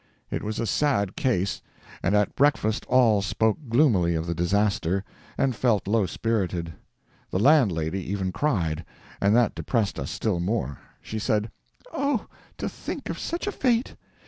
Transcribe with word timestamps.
It 0.31 0.41
was 0.41 0.59
a 0.59 0.65
sad 0.65 1.15
case, 1.15 1.61
and 2.01 2.15
at 2.15 2.35
breakfast 2.35 2.87
all 2.87 3.21
spoke 3.21 3.59
gloomily 3.69 4.15
of 4.15 4.25
the 4.25 4.33
disaster, 4.33 5.03
and 5.37 5.55
felt 5.55 5.87
low 5.87 6.07
spirited. 6.07 6.73
The 7.29 7.37
landlady 7.37 8.01
even 8.11 8.31
cried, 8.31 8.83
and 9.21 9.35
that 9.35 9.53
depressed 9.53 9.99
us 9.99 10.09
still 10.09 10.39
more. 10.39 10.79
She 11.03 11.19
said: 11.19 11.51
"Oh, 11.93 12.25
to 12.57 12.67
think 12.67 13.11
of 13.11 13.19
such 13.19 13.45
a 13.45 13.51
fate! 13.51 13.93